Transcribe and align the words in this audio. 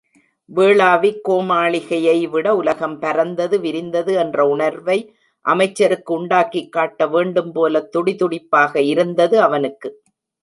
வேளாவிக்கோமாளிகையைவிட 0.49 2.47
உலகம் 2.49 2.99
பரந்தது 2.99 3.59
விரிந்தது 3.59 4.13
என்ற 4.13 4.47
உணர்வை 4.47 4.97
அமைச்சருக்கு 5.45 6.13
உண்டாக்கிக் 6.13 6.73
காட்டவேண்டும் 6.75 7.51
போலத் 7.51 7.91
துடி 7.91 8.15
துடிப்பாக 8.15 8.81
இருந்தது 8.81 9.41
அவனுக்கு. 9.41 9.91